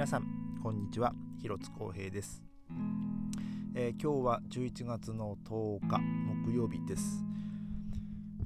[0.00, 0.24] 皆さん
[0.62, 1.12] こんにちは。
[1.42, 2.42] 広津光平です、
[3.74, 5.98] えー、今日は11月の10日
[6.46, 7.22] 木曜日です、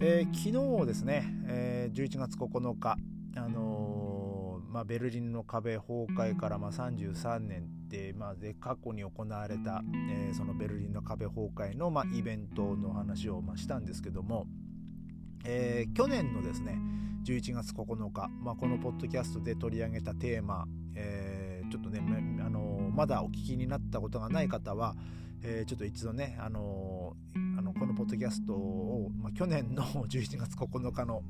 [0.00, 2.96] えー、昨日ですね、えー、11月9日
[3.36, 14.48] あのまあ、ベルリンの壁崩壊からまあ33年って、まあ、で過去に行われた、えそのベルリンの壁崩壊の、まあ、イベントの話を、まあ、したんですけども、
[15.44, 16.76] え去年のですね
[17.24, 21.33] 11月9日、まあ、このポッドキャストで取り上げたテーマ、えー、
[21.74, 22.00] ちょっとね、
[22.40, 24.94] あのまだお聞きになったことがない方は、
[25.42, 27.16] えー、ちょっと一度ね、あの
[27.58, 31.22] あのこのポッドキャストを、まあ、去年の 11月9日の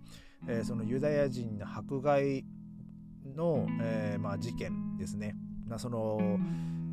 [0.48, 2.44] えー、そのユダヤ人の迫害
[3.34, 5.34] の、えー、まあ、事件ですね。
[5.66, 6.38] まあ、その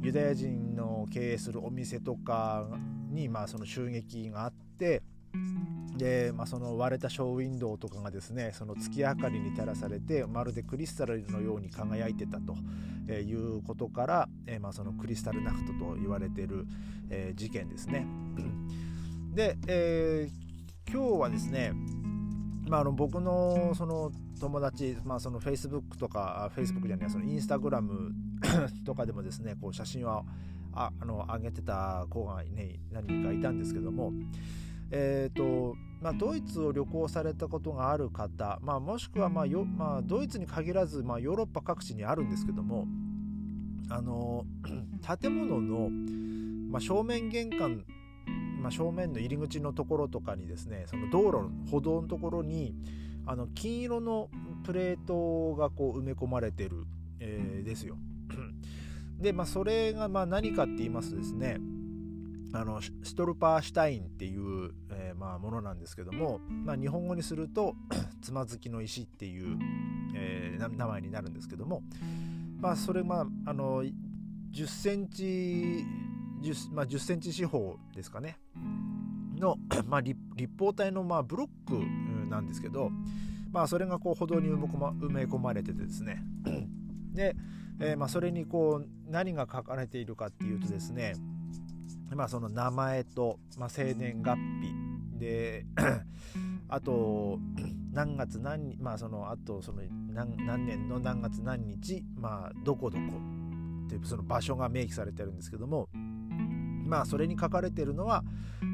[0.01, 2.67] ユダヤ人の経営するお店とか
[3.09, 5.01] に、まあ、その襲撃があって
[5.95, 12.55] で、まあ、その割れたショーウィンドウとかがですねその月明かりに照らされてまるでクリスタルのように輝いてたと
[13.11, 16.65] いうことから、えー、まあ、そのクリスタルナフトと言われている、
[17.09, 18.07] えー、事件ですね。
[19.33, 21.73] で、えー、今日はですね、
[22.67, 28.11] まあ、あの僕のその友達、まあ、その Facebook とか Facebook じゃないその Instagram
[28.85, 30.23] とかでもですねこう写真を
[30.73, 34.13] ああの上げてた子が、ね、何人かいたんですけども、
[34.91, 42.85] えーとまあ、ドイツを旅行されたことがある方、まあ、もしくは、まあよまあ、ドイツに限らず、まあ、ヨーロッパ各地にあるんですけども
[43.89, 44.45] あの
[45.19, 45.89] 建物の、
[46.69, 47.83] まあ、正面玄関
[48.63, 52.73] まあ、正面の入り口のところとかにですねその道路歩道のところに
[53.25, 54.29] あの金色の
[54.63, 56.85] プレートがこう埋め込まれてる、
[57.19, 57.97] えー、ですよ。
[59.19, 61.57] で、まあ、それがまあ何かって言いますとですね
[62.53, 67.75] あのストルパーシュタインっていう、えー、まあものなんですけども、まあ、日本語にすると
[68.21, 69.57] つまずきの石っていう、
[70.15, 71.83] えー、名前になるんですけども、
[72.59, 75.83] まあ、それまああの10センチ
[76.43, 78.37] 10,、まあ、10センチ四方ですかね。
[79.35, 80.17] の、 まあ、立
[80.57, 82.91] 方体のまあブロックなんですけど、
[83.51, 86.23] まあ、それがこう歩道に埋め込まれててですね。
[87.13, 87.35] で、
[87.79, 91.13] えー、まあそれにこう何が書かれているかっていうとですね、
[92.15, 94.93] まあ、その名前と、まあ、生年月日。
[95.19, 95.65] で
[96.67, 97.39] あと
[97.91, 103.03] 何月何まあそのあとその何何年の何月何日まあどこどこ
[103.85, 105.87] っていうその場所が明記されてるんですけども
[106.93, 108.23] まあそれに書かれているのは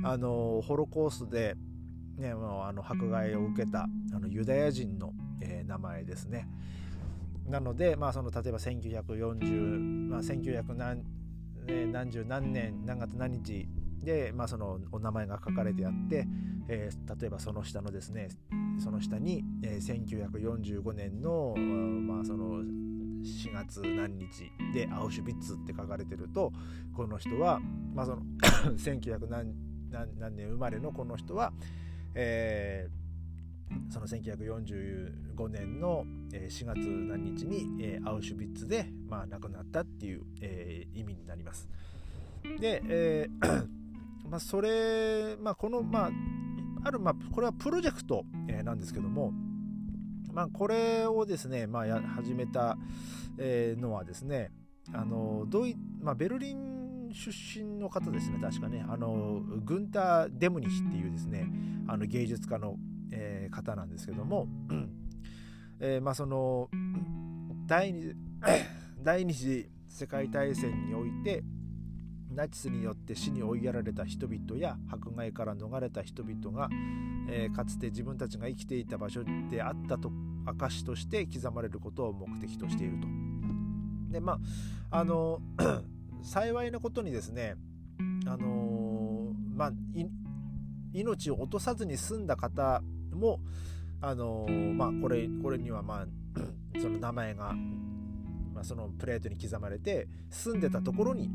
[0.04, 1.56] あのホロコーストで、
[2.18, 6.46] ね、もうあの迫害を受けたあのユダヤ人の、えー、名前ですね。
[7.48, 10.98] なので、まあ、その例えば1940、まあ、1900何,、
[11.66, 13.70] ね、何十何年何月何日
[14.04, 16.28] で、まあ、そのお名前が書かれてあって、
[16.68, 18.28] えー、例えばその下のですね
[18.84, 22.64] その下に、えー、1945年の、まあ、その
[23.24, 26.52] 4月何日でアウシュビッツって書かれてると
[26.96, 27.60] この人は、
[27.94, 28.22] まあ、その
[28.78, 29.54] 1900何
[29.92, 31.52] 何年生まれのこの人は、
[32.14, 41.68] えー、その1945年の4月何日に、えー、アウシュビッツで、まあ、亡くなったっていう、えー、意味になります。
[42.60, 43.68] で、えー
[44.30, 46.12] まあ、それ、まあ、この、まあ、
[46.84, 49.34] ある、まあ、これはプロジェクト、えー、なんですけども、
[50.34, 52.78] まあ、これをですね、まあ、始めた、
[53.38, 54.52] えー、のはですね
[54.94, 58.86] あのドイ、まあ、ベルリン出身の方ですね確かね。
[58.88, 61.48] あのグンター・デムニヒっていうですね
[61.88, 62.76] あの芸術家の、
[63.12, 64.48] えー、方なんですけども、
[65.80, 66.70] えー、まあその
[67.66, 68.14] 第二
[69.02, 71.44] 第二次世界大戦において
[72.40, 76.70] ナチスによって死に追いやられた人々や迫害から逃れた人々が、
[77.30, 80.10] えー、かつて自分たちが生きていた場所であったと
[80.46, 83.08] 証として刻まれることを目的としていると。
[84.10, 84.40] でま
[84.90, 85.42] ああの
[86.24, 87.56] 幸いなことにですね
[88.26, 89.72] あのまあ
[90.94, 92.82] 命を落とさずに済んだ方
[93.12, 93.42] も
[94.00, 96.08] あのまあこれこれにはまあ
[96.82, 97.54] その名前が、
[98.54, 101.30] まあ、そのプレートに刻まれて住んでたところに、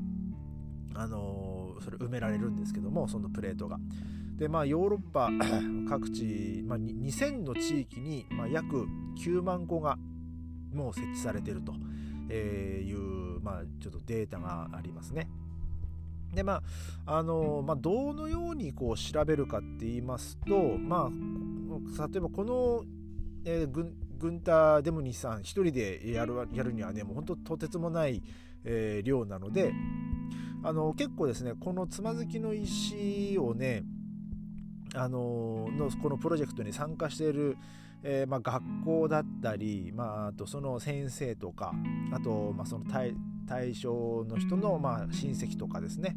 [0.94, 3.79] あのー、それ埋められるんですけどもそのプレートが。
[4.37, 5.31] でまあヨーロッパ
[5.88, 8.88] 各地、まあ、2000の地域に、まあ、約
[9.19, 9.96] 9万個が
[10.73, 11.73] もう設置されてると
[12.32, 15.29] いう、まあ、ちょっとデータがありますね。
[16.35, 16.62] でま
[17.06, 22.82] ああのまあ、どのようにこう調べるかって言いますと、まあ、例えばこの、
[23.44, 28.23] えー、ググンター・デムニさん一人でやるやるにはねもう本当とてつもない、
[28.64, 29.73] えー、量なので
[30.64, 33.84] あの結構ですねこのつまずきの石をね
[34.94, 37.58] あののこのプロジェクトに参加している、
[38.02, 41.75] えー、まあ、学校だったり、まあ、あとその先生とか
[42.12, 43.14] あと、まあ、その対
[43.46, 46.16] 対象の人の、まあ、親戚とかですね、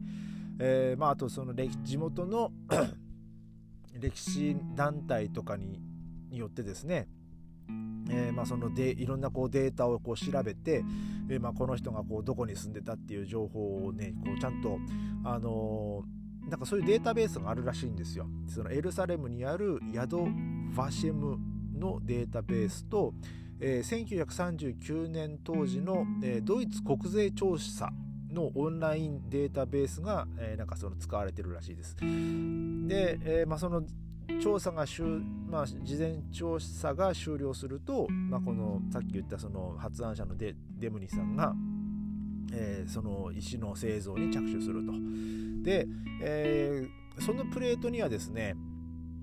[0.60, 2.52] えーまあ、あとその地元の
[4.00, 5.82] 歴史団体とかに
[6.32, 7.08] よってですね
[8.10, 10.84] えー、まあ、そのでいろんなこうデータをこう調べて、
[11.30, 14.78] え、まあ、この人がこうどこに住んでたっていう情報をねこうちゃんと、
[15.24, 18.28] あのー、なんかそういうデータベースがあるらしいんですよ。
[18.48, 21.38] そのエルサレムにあるヤド・ファシェム
[21.78, 23.14] のデータベースと、
[23.60, 27.92] えー、1939年当時の、えー、ドイツ国税調査
[28.32, 31.96] のオンラインデータベースが、えー、なんかその使われてるらしいです。
[31.96, 33.84] で、えーまあ、その
[34.42, 34.86] 調査が
[35.50, 41.54] まあ、事前調査が終了すると、まあ、このさっき言ったその発案者のデデムニさんが、
[42.52, 44.92] えー、その石の製造に着手すると。
[45.64, 45.88] で、
[46.22, 48.56] えー、そのプレートにはですね、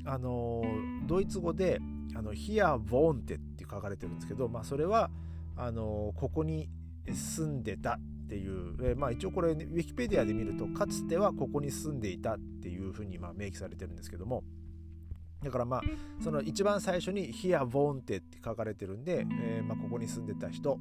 [0.06, 0.62] あの
[1.06, 1.80] ドイツ語で
[2.14, 5.10] あのヒア・ボーンテって書かれてるんですけど、まあ、それは
[5.56, 6.68] あのここに
[7.12, 14.44] 住んでたっていう、えー、まあ、一応これ、ね、ウィキペディアで見るとかつてはここに住んでいたっていうふうにま明記されてるんですけども
[15.44, 15.82] だからまあ
[16.22, 20.78] その一番最初に「ヒア・ボーンテ」って書かれてるんで、えー、まあ、ここに住んでた人、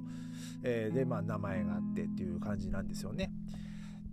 [0.63, 3.31] えー、でまあ名前があってっていう感じなんですよね。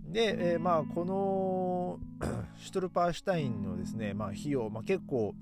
[0.07, 1.99] で、えー、まあこの
[2.59, 5.33] シュトルパーシュタインのですね、まあ、費用、まあ、結構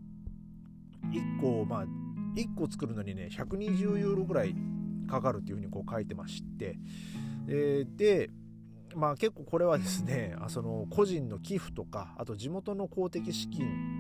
[1.12, 1.86] 1個まあ
[2.36, 4.56] 1個作るのにね120ユーロぐらい
[5.10, 6.78] かかるっていうふうにこう書いてまして、
[7.48, 8.30] えー、で
[8.96, 13.99] まあ結構これはですねあその個人の寄付とかあと地元の公的資金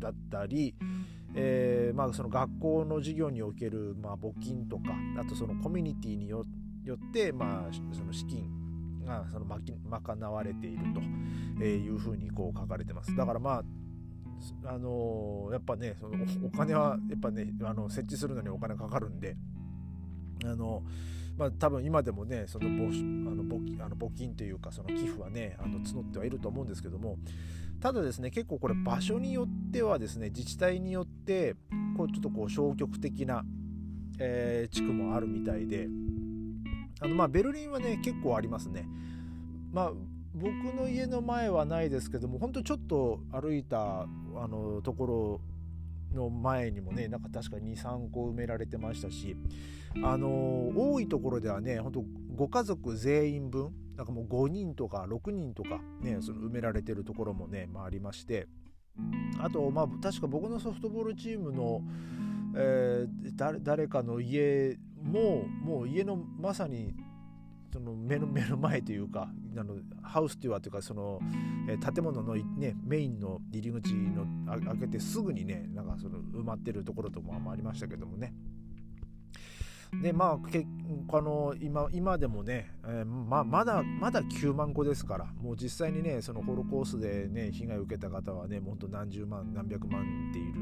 [0.00, 0.74] だったり、
[1.34, 8.48] えー、まあその学校の授業におけるまあ募金とかあとそのコミュニティによってまあその資金
[9.04, 11.00] がその賄われていると
[11.64, 13.14] いうふうにこう書かれてます。
[13.14, 13.64] だからまあ
[14.64, 19.36] あのー、やっぱねそのお金はやっぱねあの設置するのにお金かかるんで
[20.44, 20.82] あの
[21.40, 22.88] まあ多分今でもねその募
[23.32, 27.16] あの募金あの募金というかその寄付はねあの募ってはいると思うんですけども
[27.80, 31.56] ただですね結構これ場所によってはですね自治体によって
[31.96, 33.42] こうちょっとこう消極的な、
[34.18, 35.88] えー、地区もあるみたいで
[37.00, 38.86] あのまあベルリンはね結構ありますね。
[39.72, 39.92] まあ
[40.34, 44.06] 僕の家の前はないですけども本当ちょっと歩いたあ
[44.46, 45.40] のところ
[46.14, 49.36] の前にもねなんか確か23個埋められてましたし
[50.02, 52.04] あの多いところではね本当
[52.34, 58.48] ご家族全員分なんかもう5人とか6人とかねその埋められてるところもね、まあ、ありまして
[59.38, 61.82] あとまあ確か僕のソフトボールチームの、
[62.56, 66.94] えー、誰かの家ももう家のまさに
[67.72, 71.20] その目の目の前というかあのハウスというかというかその、
[71.68, 74.26] えー、建物の、ね、メインの入り口の
[74.66, 78.34] 開けてすぐにねなんかその埋まってるところとかもありましたけどもね。
[80.02, 80.66] でまあけ
[81.12, 90.60] あの今今でもね、えー、ままだまだ9万個ですからもう実際にねそのホロコースでね被害を受けた方はねもっと何十万何百万っている、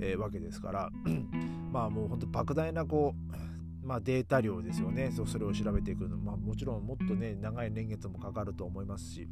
[0.00, 0.90] えー、わけですから
[1.72, 3.55] まあもう本当莫大なこう、
[3.86, 5.12] まあ、データ量ですよね。
[5.12, 9.28] それを調べていくの、まあ、もちろんもっとね長い年月もかかると思いますし。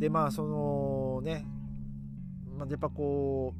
[0.00, 1.46] でまあそのね、
[2.56, 3.54] まあ、やっぱこ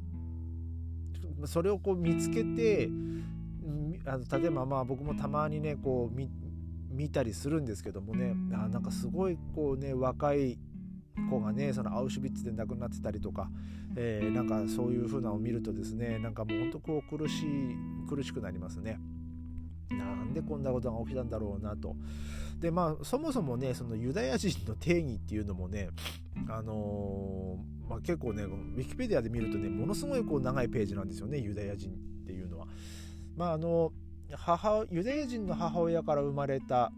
[1.41, 2.89] うそれをこう見つけて
[4.05, 8.35] あの例えばまあ僕もたまにねこう見たりするんですけどもね。
[8.53, 10.59] あなんかすごいこうね若い
[11.29, 13.49] 子がねそのアウシュビッツで亡くなってたりとか、
[13.95, 17.75] えー、なんかそういう風なのを見るとですねなんかもうほんとこう苦しい
[18.09, 18.99] 苦しくなりますね。
[19.91, 21.95] なんでこんなことが起きたんだろうなと。
[22.59, 25.89] でまあそもそもねそのユダヤ人の定義っていうのもね
[26.49, 31.93] あのー、まあ、結構ねウィキペディアで見るとねものすごいこう長いページなんですよねユダヤ人っ
[32.25, 32.67] ていうのは。
[33.35, 33.93] まああの
[34.33, 36.91] 母ユダヤ人の母親から生まれた、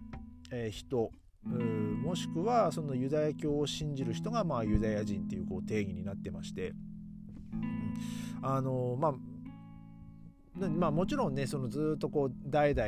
[0.52, 1.12] えー、人
[1.44, 6.74] もしくはそのユダヤ教を信じる人がまあユダヤ人っていうこう定義になってまして、
[8.44, 9.14] あのまあ
[10.70, 12.88] まあ、もちろんねそのずっとこう代々、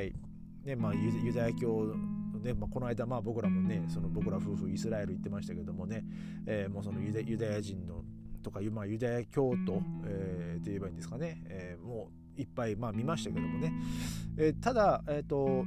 [0.63, 1.95] ねまあ、ユダヤ教
[2.43, 6.03] ね、まあ、この間まあ僕らもねその僕ら夫婦イスラエル行ってましたけどもね、
[6.45, 8.03] えー、もうそのユダユダヤ人の
[8.43, 13.73] とか、まあ、ユダヤ教徒、えー、って言えばいいんですかね、えー、もういっぱい、まあ、見ましたけどもね、
[14.37, 15.65] えー、ただ、えーと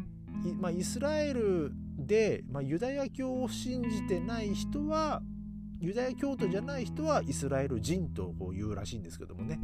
[0.61, 5.23] まあ、イスラエルで、まあ、ユダヤ教を信じてない人は
[5.81, 9.59] ユダヤ教徒じゃない人はイスラエル人とこう言うらしいんですけどもね、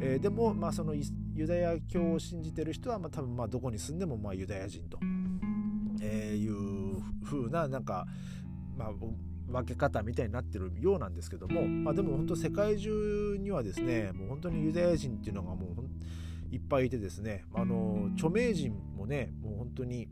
[0.00, 0.94] えー、でも、まあ、その
[1.36, 4.98] ユダヤ教を信じてる人は、まあ、多分まあどこに住んでもまあユダヤ人と、
[6.00, 8.06] えー、いう風ななんか、
[8.74, 8.90] まあ、
[9.48, 20.08] 分け方みたいになってるようなんですけども、まあ、でも本当世界中にはですねもう本当にユダヤ人っていうのがもういっぱいいてですねあの著名人もねもう本当に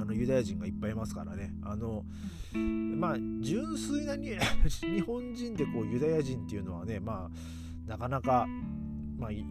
[0.00, 1.54] あのユダヤ人がいっぱいいますからね。
[1.62, 2.04] あの
[2.52, 4.30] まあ純粋なに
[4.68, 8.46] 日本人でこうユダヤ人っていうのはねまあなかなか、
[9.18, 9.44] まあ、い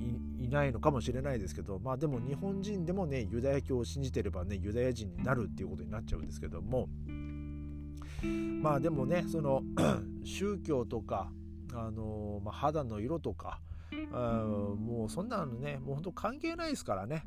[0.50, 6.88] ないのかもしれないですけどまあでも日本人でもねユダヤ教を信じてればねユダヤ人になるっていうことになっちゃうんですけども
[8.62, 9.64] まあでもねその
[10.24, 11.32] 宗教とか
[11.74, 13.60] あの、まあ、肌の色とか
[14.12, 17.24] もうそんなのねもう本当関係ないですからね。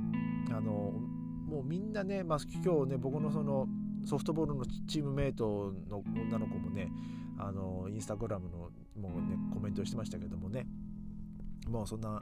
[0.50, 0.92] あの
[1.48, 3.66] もうみんなね、まあ、今日ね僕のその
[4.04, 6.90] ソフトボールのチームメイトの女の子もね
[7.38, 10.66] あのインスタグラムのもうねコメントしてましたけどもね。
[11.68, 12.18] もうそんな、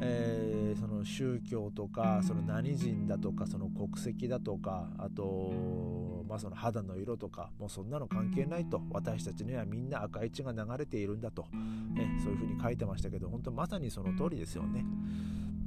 [0.00, 11.46] えー、その宗教とかその何人だとかその国籍だとかあと、まあ、その肌の色とかもうそんなの関係ないと私たちにはみんな赤い血が流れているんだと、
[11.94, 14.84] ね、そういうふうに書いてましたけど本当まさにその通りですよね。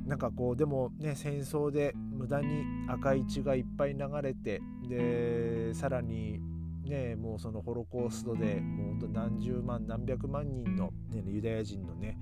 [0.06, 6.40] なんかこうでもね戦争で無駄に赤い血がいっぱい流れてでさらに
[6.90, 12.18] ねもうそのホロコーストでもう何十万何百万人の、ね、ユダヤ人のね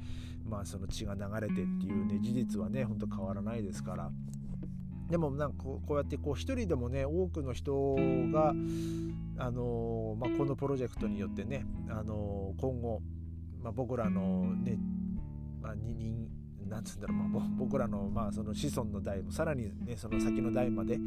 [0.45, 4.12] まあその血が流れてっていうね事実はねほんと変わらないですから。
[5.09, 7.95] でもなんかこうやってこう一人でもね多くの人
[8.33, 8.53] が
[9.39, 13.01] あのまあ、このプロジェクトによってねあの今後、
[13.62, 14.79] まあ、僕らのね、
[15.62, 16.27] まあ、人
[16.67, 20.97] なんつうんだろう、まあ、僕らの,、まあその子孫の代もさらに、ね、その先の代まで、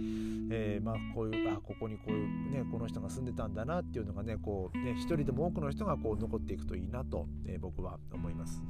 [0.51, 8.63] えーまあ、こういうあここにこういう、ね、この人が住んでたんだなっていうのがねこうね一人でも多くの人がこう残っていくといいなと、えー、僕は思います。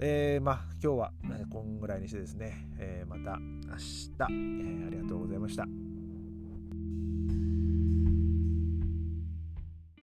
[0.00, 5.93] えー、まあ今日は、ね、こんぐらいにしてですね、えー、また明日、えー、ありがとうございました。